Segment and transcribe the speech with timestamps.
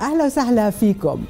[0.00, 1.24] أهلا وسهلا فيكم.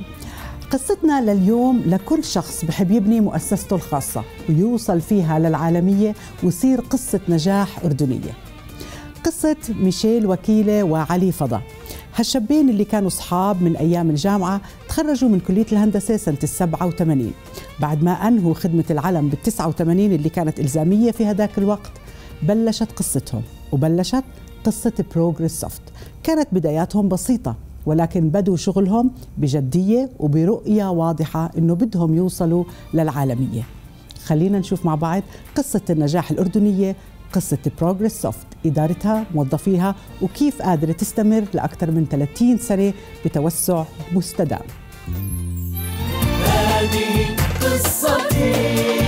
[0.71, 8.33] قصتنا لليوم لكل شخص بحب يبني مؤسسته الخاصة ويوصل فيها للعالمية ويصير قصة نجاح أردنية.
[9.25, 11.63] قصة ميشيل وكيلة وعلي فضا.
[12.17, 17.33] هالشابين اللي كانوا أصحاب من أيام الجامعة تخرجوا من كلية الهندسة سنة السبعة وثمانين.
[17.81, 21.93] بعد ما أنهوا خدمة العلم بالتسعة وثمانين اللي كانت إلزامية في هذاك الوقت
[22.43, 23.43] بلشت قصتهم
[23.73, 24.25] وبلشت
[24.65, 25.83] قصة بروجريس سوفت
[26.23, 33.63] كانت بداياتهم بسيطة ولكن بدوا شغلهم بجدية وبرؤية واضحة أنه بدهم يوصلوا للعالمية.
[34.25, 35.23] خلينا نشوف مع بعض
[35.57, 36.97] قصة النجاح الأردنية
[37.33, 42.93] قصة بروجريس سوفت إدارتها موظفيها وكيف قادرة تستمر لأكثر من 30 سنة
[43.25, 44.63] بتوسع مستدام.
[46.45, 49.08] هذه قصتي.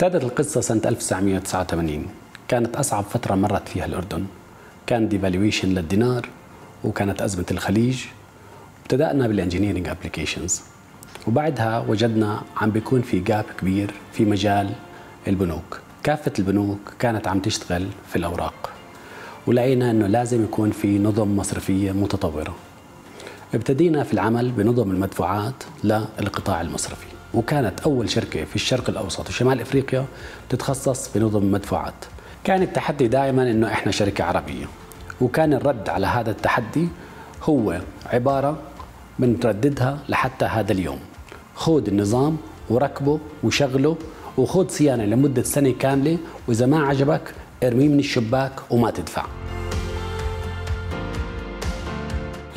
[0.00, 2.06] ابتدت القصة سنة 1989
[2.48, 4.26] كانت أصعب فترة مرت فيها الأردن.
[4.86, 6.28] كان devaluation للدينار
[6.84, 8.04] وكانت أزمة الخليج.
[8.82, 10.62] ابتدأنا بال engineering applications
[11.26, 14.70] وبعدها وجدنا عم بيكون في gap كبير في مجال
[15.28, 15.80] البنوك.
[16.02, 18.70] كافة البنوك كانت عم تشتغل في الأوراق.
[19.46, 22.54] ولقينا أنه لازم يكون في نظم مصرفية متطورة.
[23.54, 27.15] ابتدينا في العمل بنظم المدفوعات للقطاع المصرفي.
[27.36, 30.04] وكانت أول شركة في الشرق الأوسط وشمال إفريقيا
[30.48, 31.94] تتخصص في نظم المدفوعات
[32.44, 34.66] كان التحدي دائما أنه إحنا شركة عربية.
[35.20, 36.88] وكان الرد على هذا التحدي
[37.42, 38.58] هو عبارة
[39.18, 40.98] بنرددها لحتى هذا اليوم.
[41.54, 42.36] خذ النظام
[42.70, 43.96] وركبه وشغله
[44.38, 47.34] وخذ صيانة لمدة سنة كاملة وإذا ما عجبك
[47.64, 49.24] ارميه من الشباك وما تدفع.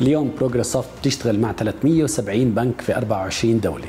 [0.00, 3.88] اليوم بروجريس سوفت بتشتغل مع 370 بنك في 24 دولة.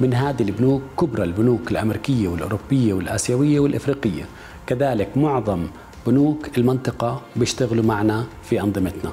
[0.00, 4.24] من هذه البنوك كبرى البنوك الأمريكية والأوروبية والآسيوية والإفريقية.
[4.66, 5.66] كذلك معظم
[6.06, 9.12] بنوك المنطقة بيشتغلوا معنا في أنظمتنا.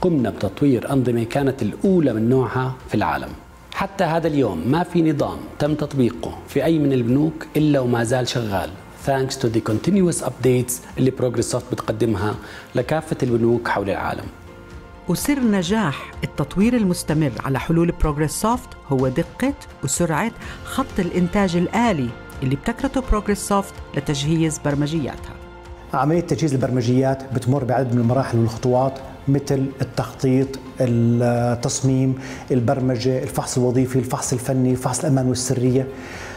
[0.00, 3.28] قمنا بتطوير أنظمة كانت الأولى من نوعها في العالم.
[3.74, 8.28] حتى هذا اليوم ما في نظام تم تطبيقه في أي من البنوك إلا وما زال
[8.28, 8.70] شغال.
[9.06, 12.34] Thanks to the continuous updates اللي Progress بتقدمها
[12.74, 14.24] لكافة البنوك حول العالم.
[15.08, 16.12] وسر نجاح.
[16.24, 19.54] التطوير المستمر على حلول بروجريس سوفت هو دقة
[19.84, 20.32] وسرعة
[20.64, 22.08] خط الإنتاج الآلي
[22.42, 25.34] اللي ابتكرته بروجريس سوفت لتجهيز برمجياتها.
[25.94, 28.98] عملية تجهيز البرمجيات بتمر بعدد من المراحل والخطوات
[29.28, 30.48] مثل التخطيط
[30.80, 32.14] التصميم
[32.50, 35.88] البرمجة الفحص الوظيفي الفحص الفني الفحص الأمان والسرية.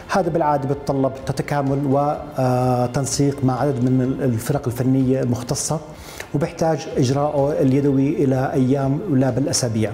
[0.10, 5.80] هذا بالعادة بتطلب تتكامل وتنسيق مع عدد من الفرق الفنية المختصة
[6.34, 9.92] وبيحتاج إجراءه اليدوي إلى أيام ولا بالأسابيع.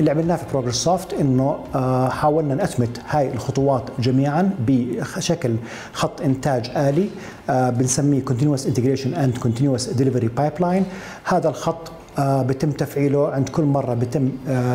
[0.00, 5.56] اللي عملناه في بروجرس سوفت إنه آه، حاولنا نأتمت هاي الخطوات جميعا بشكل
[5.92, 7.08] خط إنتاج آلي
[7.50, 10.82] آه، بنسميه Continuous Integration and Continuous Delivery Pipeline.
[11.24, 14.30] هذا الخط آه، بتم تفعيله عند كل مرة بتم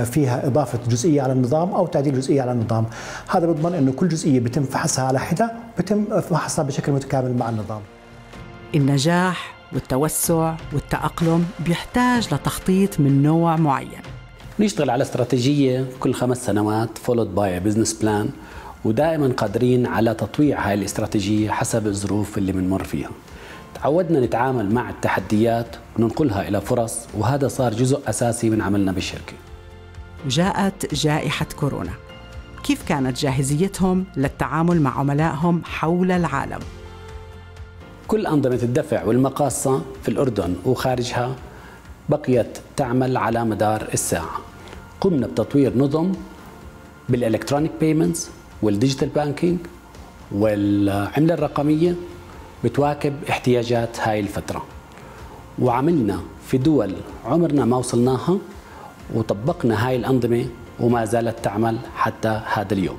[0.06, 2.86] فيها إضافة جزئية على النظام أو تعديل جزئية على النظام.
[3.30, 7.82] هذا بضمن إنه كل جزئية بتم فحصها على حدة بتم فحصها بشكل متكامل مع النظام.
[8.76, 14.02] النجاح والتوسع والتأقلم بيحتاج لتخطيط من نوع معين.
[14.60, 18.28] نشتغل على استراتيجية كل خمس سنوات followed by a business plan
[18.86, 23.10] ودائما قادرين على تطويع هاي الاستراتيجية حسب الظروف اللي بنمر فيها.
[23.76, 29.34] تعودنا نتعامل مع التحديات وننقلها إلى فرص وهذا صار جزء أساسي من عملنا بالشركة.
[30.28, 31.94] جاءت جائحة كورونا.
[32.64, 36.60] كيف كانت جاهزيتهم للتعامل مع عملائهم حول العالم؟
[38.08, 41.36] كل أنظمة الدفع والمقاصة في الأردن وخارجها
[42.10, 44.40] بقيت تعمل على مدار الساعة.
[45.02, 46.12] قمنا بتطوير نظم
[47.10, 48.30] بال electronic payments
[48.62, 49.60] وال digital banking
[50.32, 51.96] والعملة الرقمية
[52.64, 54.66] بتواكب احتياجات هاي الفترة.
[55.60, 56.94] وعملنا في دول
[57.26, 58.38] عمرنا ما وصلناها
[59.14, 60.46] وطبقنا هاي الأنظمة
[60.80, 62.98] وما زالت تعمل حتى هذا اليوم.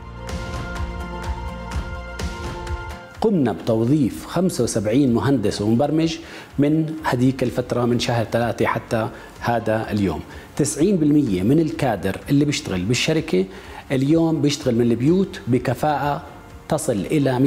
[3.21, 6.17] قمنا بتوظيف 75 مهندس ومبرمج
[6.59, 9.09] من هذيك الفترة من شهر ثلاثة حتى
[9.41, 10.21] هذا اليوم.
[10.57, 13.45] 90% من الكادر اللي بيشتغل بالشركة
[13.93, 16.23] اليوم بيشتغل من البيوت بكفاءة
[16.69, 17.39] تصل إلى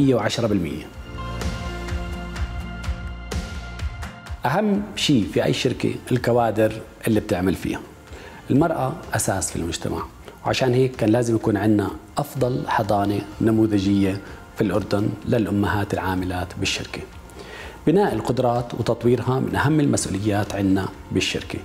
[0.92, 0.97] 110%
[4.48, 6.74] أهم شيء في أي شركة الكوادر
[7.08, 7.80] اللي بتعمل فيها.
[8.52, 10.04] المرأة أساس في المجتمع
[10.46, 14.22] وعشان هيك كان لازم يكون عندنا أفضل حضانة نموذجية
[14.56, 17.02] في الأردن للأمهات العاملات بالشركة.
[17.88, 21.60] بناء القدرات وتطويرها من أهم المسؤوليات عندنا بالشركة.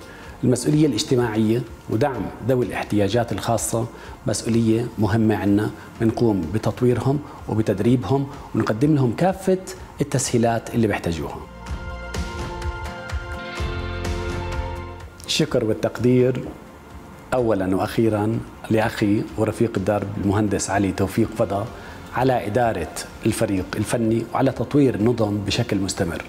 [0.44, 3.86] المسؤولية الاجتماعية ودعم ذوي الاحتياجات الخاصة
[4.26, 5.70] مسؤولية مهمة عنا
[6.00, 7.18] بنقوم بتطويرهم
[7.48, 9.58] وبتدريبهم ونقدم لهم كافة
[10.00, 11.51] التسهيلات اللي بيحتاجوها.
[15.32, 16.44] الشكر والتقدير
[17.34, 18.40] اولا وأخيرا
[18.70, 21.66] لأخي ورفيق الدرب المهندس علي توفيق فضا
[22.16, 22.94] على إدارة
[23.26, 26.22] الفريق الفني وعلى تطوير النظم بشكل مستمر.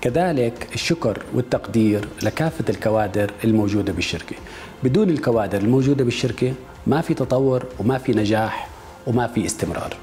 [0.00, 4.36] كذلك الشكر والتقدير لكافة الكوادر الموجودة بالشركة.
[4.82, 6.52] بدون الكوادر الموجودة بالشركة
[6.86, 8.68] ما في تطور وما في نجاح
[9.06, 9.96] وما في استمرار.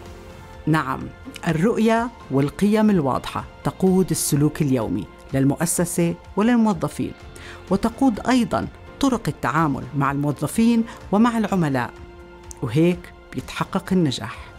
[0.67, 0.99] نعم،
[1.47, 7.11] الرؤية والقيم الواضحة تقود السلوك اليومي للمؤسسة وللموظفين
[7.69, 8.67] وتقود أيضا
[8.99, 11.91] طرق التعامل مع الموظفين ومع العملاء.
[12.61, 14.56] وهيك بيتحقق النجاح.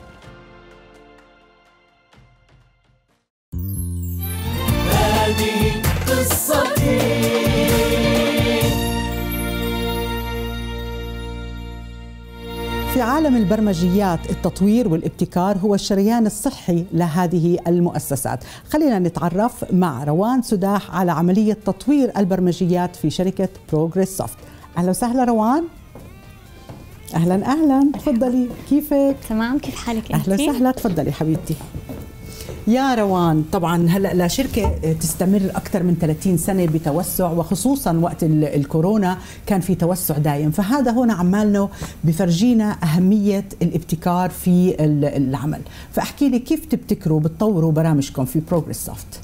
[12.99, 18.45] في عالم البرمجيات التطوير والابتكار هو الشريان الصحي لهذه المؤسسات.
[18.71, 24.37] خلينا نتعرف مع روان سداح على عملية تطوير البرمجيات في شركة بروجريس سوفت
[24.79, 25.65] أهلا وسهلا روان.
[27.15, 27.91] أهلا أهلا.
[27.95, 28.49] تفضلي.
[28.69, 29.59] كيفك؟ تمام.
[29.59, 30.71] كيف حالك أهلا وسهلا.
[30.71, 31.55] تفضلي حبيبتي.
[32.69, 39.61] يا روان طبعا هلأ لشركه تستمر أكثر من 30 سنة بتوسع وخصوصا وقت الكورونا كان
[39.61, 41.69] في توسع دائم فهذا هنا عمالنا
[42.05, 44.77] بفرجينا أهمية الابتكار في
[45.17, 45.61] العمل.
[45.93, 49.21] فأحكي لي كيف تبتكروا بتطوروا برامجكم في بروجريس سوفت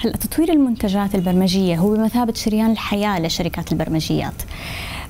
[0.00, 4.42] هلأ تطوير المنتجات البرمجية هو بمثابة شريان الحياة لشركات البرمجيات.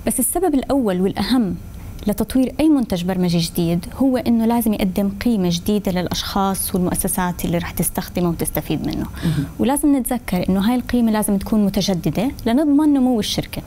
[0.07, 1.57] بس السبب الأول والأهم
[2.07, 7.71] لتطوير أي منتج برمجي جديد هو أنه لازم يقدم قيمة جديدة للأشخاص والمؤسسات اللي رح
[7.71, 9.07] تستخدمه وتستفيد منه.
[9.59, 13.63] ولازم نتذكر أنه هاي القيمة لازم تكون متجددة لنضمن نمو الشركة.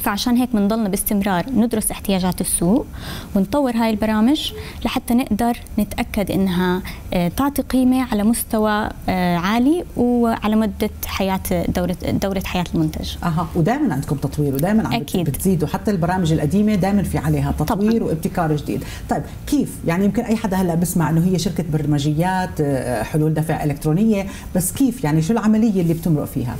[0.00, 2.86] فعشان هيك بنضلنا باستمرار ندرس احتياجات السوق
[3.34, 4.52] ونطور هاي البرامج
[4.84, 6.82] لحتى نقدر نتأكد إنها
[7.14, 13.10] آه، تعطي قيمة على مستوى آه، عالي وعلى مدة حياة دوره دوره حياة المنتج.
[13.24, 15.30] أها ودائما عندكم تطوير ودائما عم أكيد.
[15.30, 18.08] بتزيدوا حتى البرامج القديمة دائما في عليها تطوير طبعا.
[18.08, 18.84] وابتكار جديد.
[19.10, 23.64] طيب كيف؟ يعني يمكن أي حدا هلأ بسمع إنه هي شركة برمجيات آه، حلول دفع
[23.64, 26.56] إلكترونية بس كيف يعني شو العملية اللي بتمرق فيها؟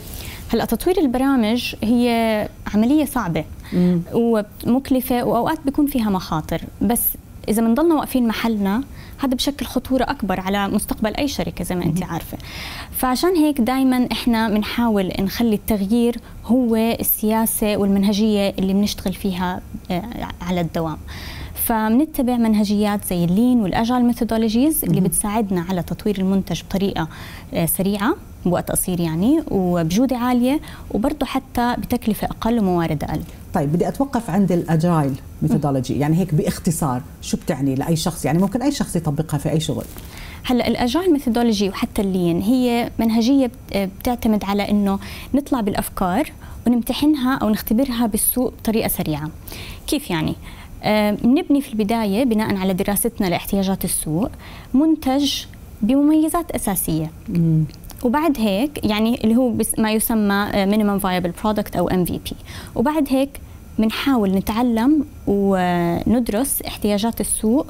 [0.55, 4.01] هلا تطوير البرامج هي عملية صعبة مم.
[4.13, 6.61] ومكلفة وأوقات بيكون فيها مخاطر.
[6.83, 7.03] بس
[7.49, 8.83] إذا بنضلنا واقفين محلنا
[9.19, 12.39] هذا بشكل خطورة أكبر على مستقبل أي شركة زي ما أنت عارفة.
[12.93, 19.61] فعشان هيك دائما إحنا بنحاول نخلي التغيير هو السياسة والمنهجية اللي بنشتغل فيها
[19.91, 20.99] آه، على الدوام.
[21.55, 27.09] فبنتبع منهجيات زي اللين والاجال ميثودولوجيز اللي بتساعدنا على تطوير المنتج بطريقة
[27.55, 28.17] آه، سريعة.
[28.47, 30.61] بوقت قصير يعني وبجودة عالية
[30.91, 33.21] وبرضه حتى بتكلفة أقل وموارد أقل.
[33.55, 38.63] طيب بدي أتوقف عند الأجايل ميثودولوجي يعني هيك باختصار شو بتعني لأي شخص؟ يعني ممكن
[38.63, 39.85] أي شخص يطبقها في أي شغل.
[40.45, 44.99] هلأ ال agile methodology وحتى ال lean هي منهجية بتعتمد على إنه
[45.35, 46.33] نطلع بالأفكار
[46.67, 49.31] ونمتحنها أو نختبرها بالسوق بطريقة سريعة.
[49.87, 50.35] كيف يعني؟
[51.23, 54.31] بنبني في البداية بناء على دراستنا لاحتياجات السوق
[54.75, 55.33] منتج
[55.83, 57.11] بمميزات أساسية.
[58.03, 62.33] وبعد هيك يعني اللي هو ما يسمى minimum viable product أو MVP
[62.75, 63.41] وبعد هيك
[63.79, 67.67] بنحاول نتعلم وندرس احتياجات السوق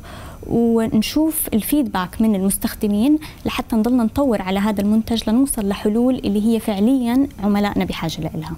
[0.46, 6.60] ونشوف ال feedback من المستخدمين لحتى نضلنا نطور على هذا المنتج لنوصل لحلول اللي هي
[6.60, 8.56] فعليا عملائنا بحاجة لها.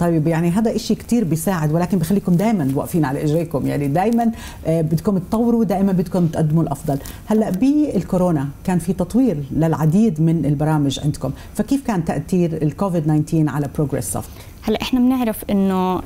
[0.00, 3.66] طيب يعني هذا إشي كتير بيساعد ولكن بخليكم دائما واقفين على إجريكم.
[3.66, 4.32] يعني دائما
[4.66, 6.98] آه، بدكم تطوروا دائما بدكم تقدموا الأفضل.
[7.26, 11.30] هلأ بالكورونا كان في تطوير للعديد من البرامج عندكم.
[11.54, 14.30] فكيف كان تأثير الكوفيد 19 على بروجريس سوفت
[14.62, 16.00] هلأ إحنا بنعرف إنه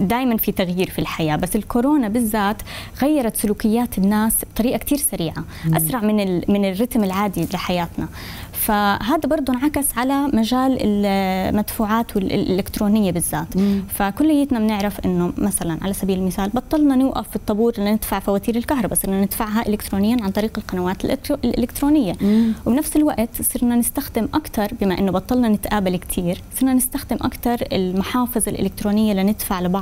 [0.00, 2.62] دائما في تغيير في الحياة بس الكورونا بالذات
[3.02, 5.44] غيرت سلوكيات الناس بطريقة كثير سريعة
[5.76, 8.08] أسرع من من الرتم العادي لحياتنا
[8.52, 13.82] فهذا برضه انعكس على مجال المدفوعات الإلكترونية بالذات مم.
[13.88, 19.20] فكليتنا بنعرف إنه مثلا على سبيل المثال بطلنا نوقف في الطابور لندفع فواتير الكهرباء صرنا
[19.20, 21.04] ندفعها الكترونيا عن طريق القنوات
[21.44, 22.52] الإلكترونية مم.
[22.66, 29.12] وبنفس الوقت صرنا نستخدم أكثر بما إنه بطلنا نتقابل كثير صرنا نستخدم أكثر المحافظ الإلكترونية
[29.12, 29.77] لندفع لبعض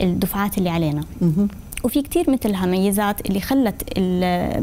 [0.00, 1.04] الدفعات اللي علينا.
[1.84, 3.82] وفي كتير مثلها ميزات اللي خلت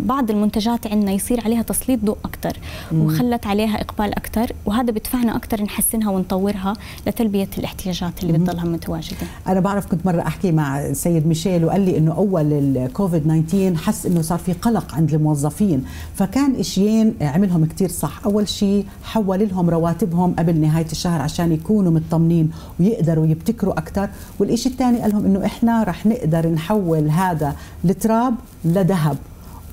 [0.05, 2.57] بعض المنتجات عندنا يصير عليها تسليط ضوء أكثر
[2.95, 6.73] وخلت عليها إقبال أكثر وهذا بدفعنا أكثر نحسنها ونطورها
[7.07, 9.17] لتلبية الاحتياجات اللي بتضلها متواجدة.
[9.47, 14.05] أنا بعرف كنت مرة أحكي مع السيد ميشيل وقال لي إنه أول الكوفيد 19 حس
[14.05, 15.83] إنه صار في قلق عند الموظفين
[16.15, 18.21] فكان إشيين عملهم كتير صح.
[18.25, 24.09] أول شيء حول لهم رواتبهم قبل نهاية الشهر عشان يكونوا مطمنين ويقدروا يبتكروا أكثر
[24.39, 28.35] والإشي الثاني قال لهم إنه إحنا رح نقدر نحول هذا التراب
[28.65, 29.17] لذهب.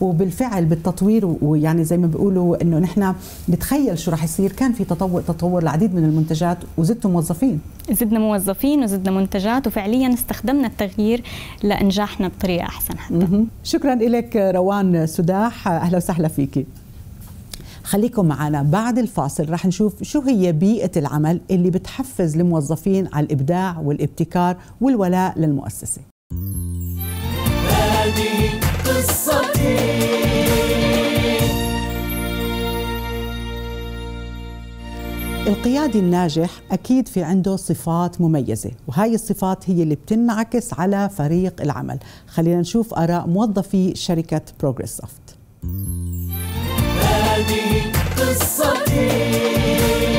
[0.00, 3.14] وبالفعل بالتطوير ويعني زي ما بيقولوا إنه نحن
[3.48, 4.52] نتخيل شو راح يصير.
[4.52, 7.60] كان في تطور تطور العديد من المنتجات وزدتوا موظفين.
[7.90, 11.22] زدنا موظفين وزدنا منتجات وفعليا استخدمنا التغيير
[11.62, 13.44] لإنجاحنا بطريقة أحسن حتى.
[13.64, 15.68] شكرا لك روان سداح.
[15.68, 16.66] أهلا وسهلا فيكي
[17.82, 19.50] خليكم معنا بعد الفاصل.
[19.50, 26.00] رح نشوف شو هي بيئة العمل اللي بتحفز الموظفين على الإبداع والابتكار والولاء للمؤسسة.
[28.06, 29.76] هذه قصتي.
[35.46, 41.98] القيادي الناجح أكيد في عنده صفات مميزة وهاي الصفات هي اللي بتنعكس على فريق العمل.
[42.26, 45.36] خلينا نشوف آراء موظفي شركة بروجريس سوفت
[47.02, 50.15] هذه قصتي.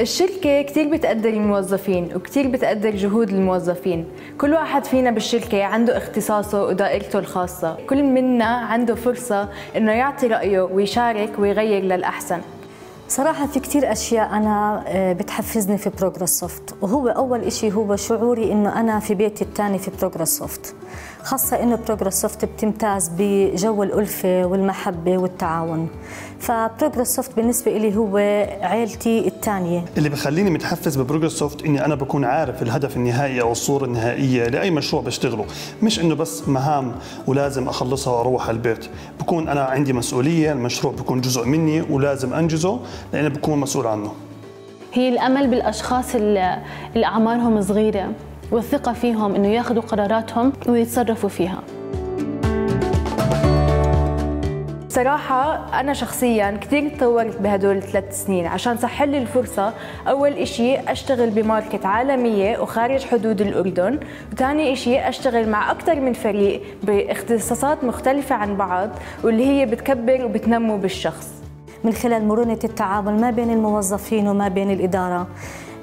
[0.00, 4.06] الشركة كتير بتقدر الموظفين وكتير بتقدر جهود الموظفين.
[4.38, 7.76] كل واحد فينا بالشركة عنده اختصاصه ودائرته الخاصة.
[7.88, 12.40] كل منا عنده فرصة إنه يعطي رأيه ويشارك ويغير للأحسن.
[13.08, 18.52] صراحة في كتير أشياء أنا آه، بتحفزني في بروجرس سوفت وهو أول إشي هو شعوري
[18.52, 20.74] إنه أنا في بيتي الثاني في بروجرس سوفت
[21.22, 25.88] خاصة إنه بروجرس سوفت بتمتاز بجو الألفة والمحبة والتعاون.
[26.38, 28.16] فبروجرس سوفت بالنسبة لي هو
[28.62, 29.84] عيلتي الثانية.
[29.96, 34.70] اللي بخليني متحفز ببروجرس سوفت إني أنا بكون عارف الهدف النهائي أو الصورة النهائية لأي
[34.70, 35.44] مشروع بشتغله.
[35.82, 36.92] مش إنه بس مهام
[37.26, 38.86] ولازم أخلصها وأروح على البيت.
[39.20, 42.80] بكون أنا عندي مسؤولية المشروع بكون جزء مني ولازم أنجزه
[43.12, 44.12] لأني بكون مسؤول عنه.
[44.92, 46.60] هي الأمل بالأشخاص اللي
[47.04, 48.12] أعمارهم صغيرة.
[48.52, 51.62] والثقة فيهم إنه ياخذوا قراراتهم ويتصرفوا فيها.
[54.88, 59.72] صراحة أنا شخصيا كثير تطورت بهدول الثلاث سنين عشان سهل لي الفرصة
[60.08, 63.98] أول إشي أشتغل بماركت عالمية وخارج حدود الأردن
[64.32, 68.90] وثاني إشي أشتغل مع أكثر من فريق باختصاصات مختلفة عن بعض
[69.24, 71.28] واللي هي بتكبر وبتنمو بالشخص.
[71.84, 75.26] من خلال مرونة التعامل ما بين الموظفين وما بين الإدارة.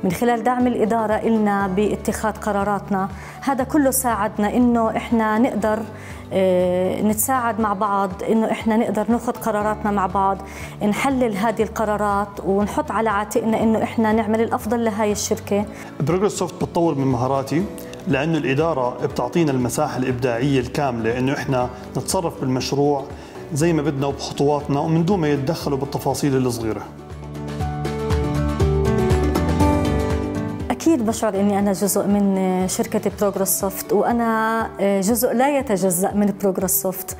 [0.03, 3.09] من خلال دعم الإدارة إلنا باتخاذ قراراتنا.
[3.41, 5.79] هذا كله ساعدنا إنه إحنا نقدر
[6.33, 10.37] آه، نتساعد مع بعض إنه إحنا نقدر ناخذ قراراتنا مع بعض
[10.83, 15.65] نحلل هذه القرارات ونحط على عاتقنا إنه إحنا نعمل الأفضل لهي الشركة.
[15.99, 17.63] بروجرس سوفت بتطور من مهاراتي
[18.07, 23.03] لأنه الإدارة بتعطينا المساحة الإبداعية الكاملة إنه إحنا نتصرف بالمشروع
[23.53, 26.81] زي ما بدنا وبخطواتنا ومن دون ما يتدخلوا بالتفاصيل الصغيرة.
[30.87, 36.71] أكيد بشعر إني أنا جزء من شركة بروجرس سوفت وأنا جزء لا يتجزأ من بروجرس
[36.71, 37.17] سوفت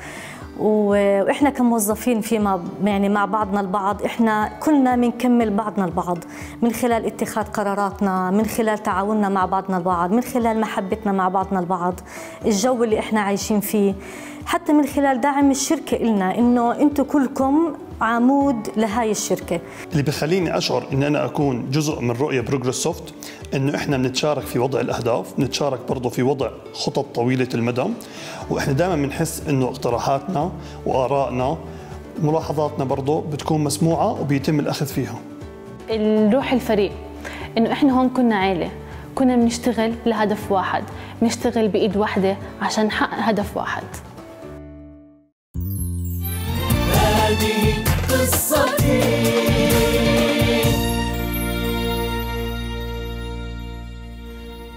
[0.58, 6.18] وإحنا كموظفين فيما يعني مع بعضنا البعض إحنا كلنا بنكمل بعضنا البعض
[6.62, 11.60] من خلال اتخاذ قراراتنا من خلال تعاوننا مع بعضنا البعض من خلال محبتنا مع بعضنا
[11.60, 12.00] البعض
[12.46, 13.94] الجو اللي إحنا عايشين فيه.
[14.46, 19.60] حتى من خلال دعم الشركة لنا إنه أنتم كلكم عمود لهاي الشركة.
[19.92, 23.14] اللي بخليني أشعر إن أنا أكون جزء من رؤية بروجرس سوفت
[23.54, 27.84] انه إحنا بنتشارك في وضع الأهداف بنتشارك برضه في وضع خطط طويلة المدى.
[28.50, 30.52] وإحنا دائما بنحس إنه اقتراحاتنا
[30.86, 31.58] وآرائنا
[32.22, 35.18] ملاحظاتنا برضه بتكون مسموعة وبيتم الأخذ فيها.
[35.90, 36.92] الروح الفريق
[37.58, 38.70] إنه إحنا هون كنا عيلة
[39.14, 40.84] كنا بنشتغل لهدف واحد
[41.22, 43.84] بنشتغل بإيد واحدة عشان نحقق هدف واحد.
[46.92, 49.47] هذه قصتي.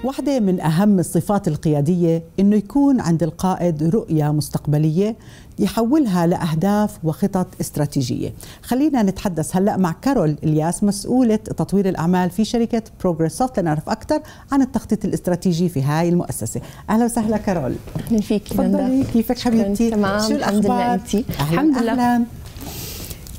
[0.03, 5.15] واحدة من أهم الصفات القيادية أنه يكون عند القائد رؤية مستقبلية
[5.59, 8.33] يحولها لأهداف وخطط استراتيجية.
[8.63, 14.21] خلينا نتحدث هلأ مع كارول إلياس مسؤولة تطوير الأعمال في شركة بروجريس سوفت لنعرف أكثر
[14.51, 16.61] عن التخطيط الاستراتيجي في هاي المؤسسة.
[16.89, 17.75] أهلا وسهلا كارول.
[18.07, 19.03] أهلا فيك تفضلي.
[19.13, 20.27] كيفك حبيبتي؟ تمام.
[20.27, 21.91] شو الأخبار؟ الحمد لله الحمد لله.
[21.91, 22.25] أهلا.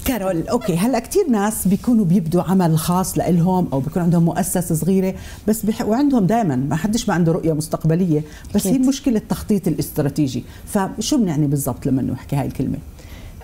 [0.04, 5.14] كارول okay هلأ كثير ناس بيكونوا بيبدوا عمل خاص لإلهم أو بيكون عندهم مؤسسة صغيرة
[5.48, 5.82] بس بح...
[5.82, 8.22] وعندهم دائما ما حدش ما عنده رؤية مستقبلية
[8.54, 10.44] بس هي المشكلة التخطيط الاستراتيجي.
[10.66, 12.78] فشو بنعني بالضبط لما نحكي هاي الكلمة؟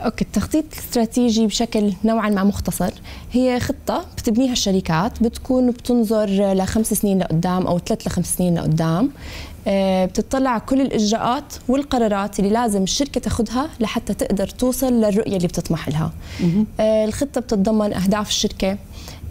[0.05, 2.91] أوكي التخطيط الاستراتيجي بشكل نوعا ما مختصر.
[3.33, 9.11] هي خطة بتبنيها الشركات بتكون بتنظر لخمس سنين لقدام أو ثلاث لخمس سنين لقدام.
[9.67, 15.49] آه، بتطلع على كل الإجراءات والقرارات اللي لازم الشركة تاخذها لحتى تقدر توصل للرؤية اللي
[15.49, 16.13] بتطمح لها.
[16.81, 18.79] آه، الخطة بتتضمن أهداف الشركة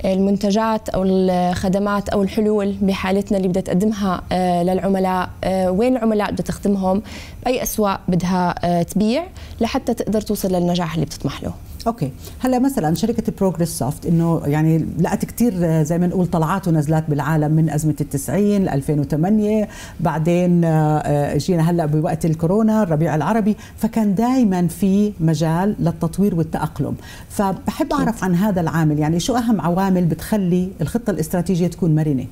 [0.06, 5.30] المنتجات أو الخدمات أو الحلول بحالتنا اللي بدها تقدمها آه، للعملاء.
[5.70, 7.02] وين العملاء بدها تخدمهم؟
[7.46, 9.24] بأي أسواق بدها تبيع
[9.62, 11.54] لحتى تقدر توصل للنجاح اللي بتطمح له.
[11.88, 12.12] okay.
[12.40, 17.52] هلا مثلا شركة بروجريس سوفت إنه يعني لقت كثير زي ما نقول طلعات ونزلات بالعالم
[17.52, 19.68] من أزمة التسعين 2008
[20.00, 23.56] بعدين آه، جينا هلأ بوقت الكورونا الربيع العربي.
[23.78, 26.96] فكان دائما في مجال للتطوير والتأقلم.
[27.30, 29.00] فبحب أعرف عن هذا العامل.
[29.00, 32.26] يعني شو أهم عوامل بتخلي الخطة الاستراتيجية تكون مرنة؟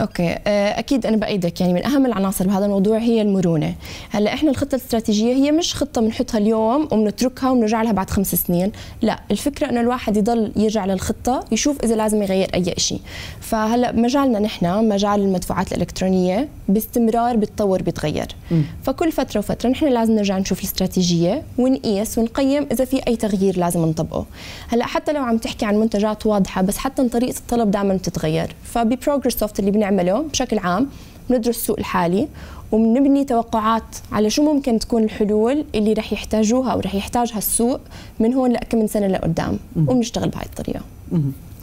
[0.00, 0.38] okay.
[0.46, 1.60] آه، أكيد أنا بأيدك.
[1.60, 3.74] يعني من أهم العناصر بهذا الموضوع هي المرونة.
[4.10, 8.72] هلأ إحنا الخطة الاستراتيجية هي مش خطة بنحطها اليوم وبنتركها ونرجع لها بعد خمس سنين.
[9.02, 13.00] لا الفكرة إنه الواحد يضل يرجع للخطة يشوف إذا لازم يغير أي شيء
[13.40, 18.26] فهلأ مجالنا نحن مجال المدفوعات الإلكترونية باستمرار بيتطور بيتغير.
[18.50, 18.62] م.
[18.82, 23.84] فكل فترة وفترة نحن لازم نرجع نشوف الاستراتيجية ونقيس ونقيم إذا في أي تغيير لازم
[23.84, 24.26] نطبقه.
[24.68, 28.54] هلأ حتى لو عم تحكي عن منتجات واضحة بس حتى طريقة الطلب دائما بتتغير.
[28.64, 30.88] فببروجرس سوفت اللي بنعمله بشكل عام
[31.30, 32.28] بندرس السوق الحالي
[32.72, 37.80] وبنبني توقعات على شو ممكن تكون الحلول اللي رح يحتاجوها أو رح يحتاجها السوق
[38.20, 39.58] من هون لكم من سنة لقدام.
[39.76, 40.80] وبنشتغل بهاي الطريقة.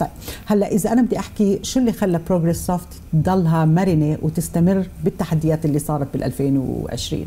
[0.00, 0.08] طيب
[0.46, 5.78] هلأ إذا أنا بدي أحكي شو اللي خلى بروجريس سوفت تضلها مرنة وتستمر بالتحديات اللي
[5.78, 7.26] صارت بال 2020 آه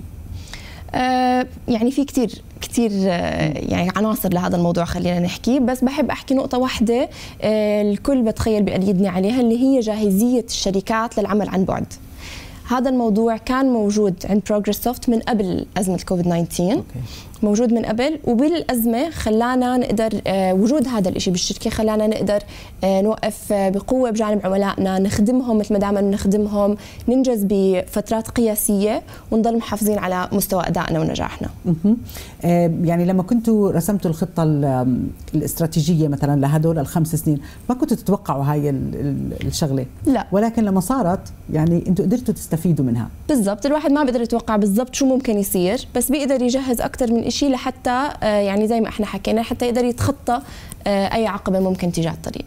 [1.68, 5.60] يعني في كثير كثير آه يعني عناصر لهذا الموضوع خلينا نحكي.
[5.60, 7.10] بس بحب أحكي نقطة واحدة
[7.42, 11.86] آه الكل بتخيل بأيدني عليها اللي هي جاهزية الشركات للعمل عن بعد.
[12.70, 16.84] هذا الموضوع كان موجود عند بروجريس سوفت من قبل أزمة كوفيد 19 okay.
[17.44, 22.40] موجود من قبل وبالأزمة خلانا نقدر آه، وجود هذا الشيء بالشركة خلانا نقدر
[22.84, 26.78] آه، نوقف آه، بقوة بجانب عملائنا نخدمهم مثل ما دائما نخدمهم
[27.08, 29.02] ننجز بفترات قياسية
[29.32, 31.50] ونضل محافظين على مستوى أدائنا ونجاحنا.
[32.84, 34.44] يعني لما كنتوا رسمتوا الخطة
[35.36, 37.40] الاستراتيجية مثلا لهدول الخمس سنين
[37.70, 38.70] ما كنتوا تتوقعوا هاي
[39.44, 40.28] الشغلة؟ لا.
[40.32, 41.20] ولكن لما صارت
[41.54, 43.10] يعني أنتوا قدرتوا تستفيدوا منها.
[43.30, 43.66] بالضبط.
[43.66, 48.10] الواحد ما بيقدر يتوقع بالضبط شو ممكن يصير بس بيقدر يجهز أكثر من شيء لحتى
[48.24, 50.42] آه، يعني زي ما إحنا حكينا حتى يقدر يتخطى
[50.88, 52.46] آه، أي عقبة ممكن على الطريق.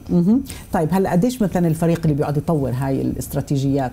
[0.73, 3.93] طيب هلا قديش مثلا الفريق اللي بيقعد يطور هاي الاستراتيجيات؟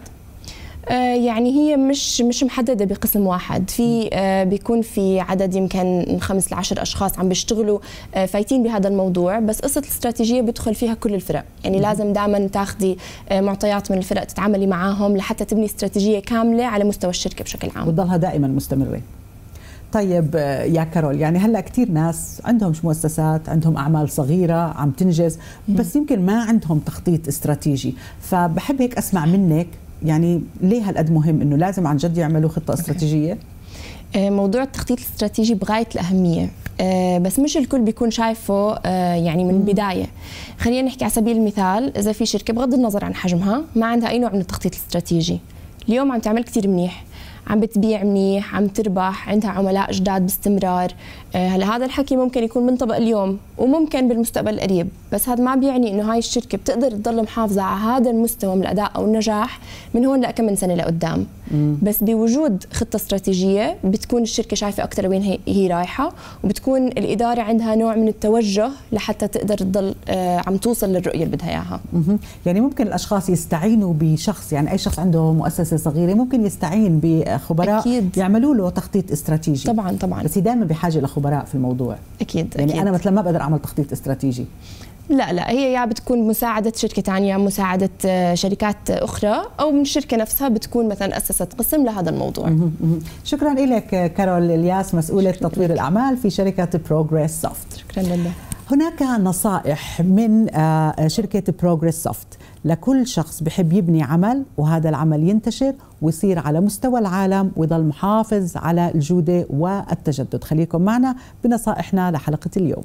[0.90, 3.70] آه، يعني هي مش مش محددة بقسم واحد.
[3.70, 4.10] في
[4.50, 7.80] بيكون في عدد يمكن من خمس لعشر أشخاص عم بيشتغلوا
[8.28, 9.40] فايتين بهذا الموضوع.
[9.40, 11.44] بس قصة الاستراتيجية بيدخل فيها كل الفرق.
[11.64, 12.98] يعني لازم دائما تاخذي
[13.32, 17.88] معطيات من الفرق تتعاملي معاهم لحتى تبني استراتيجية كاملة على مستوى الشركة بشكل عام.
[17.88, 19.02] وتضلها دائما مستمرة.
[19.94, 25.38] طيب يا كارول يعني هلأ كثير ناس عندهم مؤسسات عندهم أعمال صغيرة عم تنجز
[25.70, 27.96] بس يمكن ما عندهم تخطيط استراتيجي.
[28.22, 29.68] فبحب هيك أسمع منك
[30.06, 33.38] يعني ليه هالقد مهم إنه لازم عن جد يعملوا خطة استراتيجية؟
[34.16, 36.50] آه، موضوع التخطيط الاستراتيجي بغاية الأهمية.
[36.82, 40.06] آه، بس مش الكل بيكون شايفه آه، يعني من البداية.
[40.60, 44.20] خلينا نحكي على سبيل المثال إذا في شركة بغض النظر عن حجمها ما عندها أي
[44.20, 45.40] نوع من التخطيط الاستراتيجي.
[45.90, 47.04] اليوم عم تعمل كثير منيح.
[47.48, 50.94] عم بتبيع منيح عم تربح عندها عملاء جداد باستمرار.
[51.36, 55.92] آه، هلا هذا الحكي ممكن يكون منطبق اليوم وممكن بالمستقبل القريب بس هذا ما بيعني
[55.92, 59.60] إنه هاي الشركة بتقدر تضل محافظة على هذا المستوى من الأداء أو النجاح
[59.94, 61.26] من هون لكم من سنة لقدام.
[61.82, 67.76] بس بوجود خطة استراتيجية بتكون الشركة شايفة أكثر وين هي, هي رايحة وبتكون الإدارة عندها
[67.76, 71.80] نوع من التوجه لحتى تقدر تضل آه، عم توصل للرؤية اللي بدها إياها.
[72.46, 77.00] يعني ممكن الأشخاص يستعينوا بشخص يعني أي شخص عنده مؤسسة صغيرة ممكن يستعين
[77.38, 78.18] بخبراء أكيد.
[78.18, 79.68] يعملوا له تخطيط استراتيجي.
[79.68, 80.24] طبعا طبعا.
[80.24, 81.98] بس دائما بحاجة لخبراء في الموضوع.
[82.22, 82.82] أكيد يعني أكيد.
[82.82, 84.46] أنا مثلا ما بقدر أعمل تخطيط استراتيجي.
[85.10, 90.18] لا لا هي يا بتكون مساعدة شركة ثانية مساعدة آه، شركات أخرى أو من الشركة
[90.18, 92.56] نفسها بتكون مثلا أسست قسم لهذا الموضوع.
[93.24, 98.32] شكرا لك كارول إلياس مسؤولة تطوير الأعمال في شركة بروجريس سوفت شكرا لله.
[98.72, 102.28] هناك نصائح من آه، شركة بروجريس سوفت
[102.66, 108.92] لكل شخص بحب يبني عمل وهذا العمل ينتشر ويصير على مستوى العالم ويضل محافظ على
[108.96, 110.44] الجودة والتجدد.
[110.44, 112.84] خليكم معنا بنصائحنا لحلقة اليوم.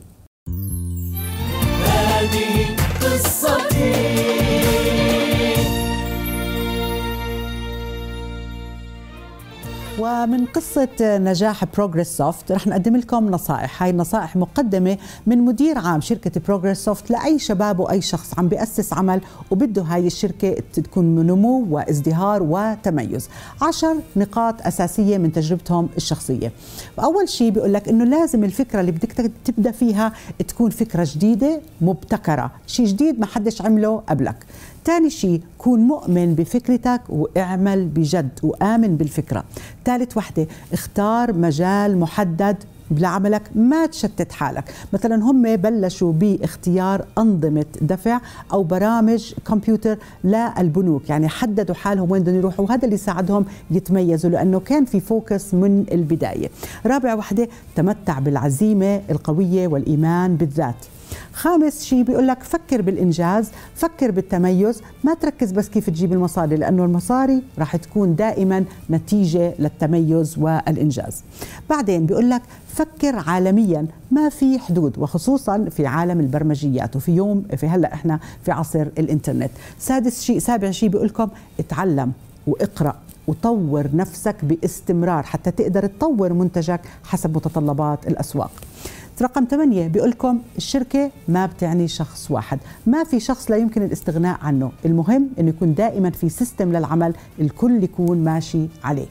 [1.84, 4.31] هذه قصتي.
[9.98, 13.82] ومن قصة نجاح بروجريس سوفت رح نقدم لكم نصائح.
[13.82, 18.92] هاي النصائح مقدمة من مدير عام شركة بروجريس سوفت لأي شباب وأي شخص عم بيأسس
[18.92, 23.28] عمل وبده هاي الشركة تكون نمو وازدهار وتميز.
[23.62, 26.52] عشر نقاط أساسية من تجربتهم الشخصية.
[26.98, 30.12] أول شيء بيقول لك إنه لازم الفكرة اللي بدك تبدأ فيها
[30.48, 32.50] تكون فكرة جديدة مبتكرة.
[32.66, 34.46] شيء جديد ما حدش عمله قبلك.
[34.84, 39.44] ثاني شيء كون مؤمن بفكرتك واعمل بجد وآمن بالفكرة.
[39.84, 42.56] ثالث وحدة اختار مجال محدد
[42.90, 44.72] لعملك ما تشتت حالك.
[44.92, 48.20] مثلا هم بلشوا باختيار أنظمة دفع
[48.52, 51.08] أو برامج كمبيوتر للبنوك.
[51.10, 55.84] يعني حددوا حالهم وين بدهم يروحوا وهذا اللي ساعدهم يتميزوا لأنه كان في فوكس من
[55.92, 56.50] البداية.
[56.86, 60.86] رابع وحدة تمتع بالعزيمة القوية والإيمان بالذات.
[61.32, 66.84] خامس شيء بيقول لك فكر بالإنجاز فكر بالتميز ما تركز بس كيف تجيب المصاري لأنه
[66.84, 71.22] المصاري راح تكون دائما نتيجة للتميز والإنجاز.
[71.70, 77.66] بعدين بيقول لك فكر عالميا ما في حدود وخصوصا في عالم البرمجيات وفي يوم في
[77.66, 79.50] هلأ إحنا في عصر الإنترنت.
[79.78, 81.28] سادس شيء سابع شيء بيقول لكم
[81.60, 82.12] اتعلم
[82.46, 88.50] واقرأ وطور نفسك باستمرار حتى تقدر تطور منتجك حسب متطلبات الأسواق.
[89.22, 92.58] رقم ثمانية بيقول لكم الشركة ما بتعني شخص واحد.
[92.86, 94.72] ما في شخص لا يمكن الاستغناء عنه.
[94.84, 99.06] المهم أنه يكون دائما في سيستم للعمل الكل يكون ماشي عليه.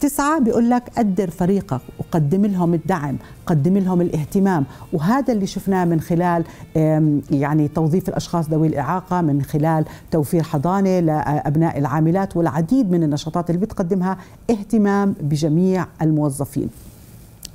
[0.00, 4.64] تسعة بيقول لك قدر فريقك وقدم لهم الدعم قدم لهم الاهتمام.
[4.92, 6.44] وهذا اللي شفناه من خلال
[7.30, 12.36] يعني توظيف الأشخاص ذوي الإعاقة من خلال توفير حضانة لأبناء العاملات.
[12.36, 14.16] والعديد من النشاطات اللي بتقدمها
[14.50, 16.68] اهتمام بجميع الموظفين.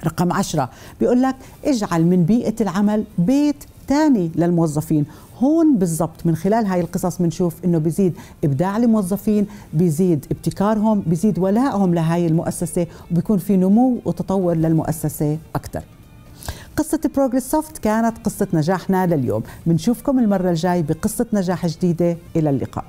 [0.06, 0.70] رقم عشرة.
[1.00, 1.36] بيقول لك
[1.66, 5.06] اجعل من بيئة العمل بيت تاني للموظفين.
[5.40, 8.14] هون بالضبط من خلال هاي القصص بنشوف إنه بيزيد
[8.44, 15.84] إبداع الموظفين بيزيد ابتكارهم بيزيد ولائهم لهاي المؤسسة وبيكون في نمو وتطور للمؤسسة أكثر
[16.78, 19.44] قصة بروجريس سوفت كانت قصة نجاحنا لليوم.
[19.66, 22.18] بنشوفكم المرة الجاي بقصة نجاح جديدة.
[22.36, 22.86] إلى اللقاء.